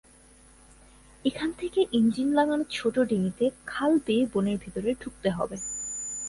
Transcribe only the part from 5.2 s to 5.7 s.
হবে।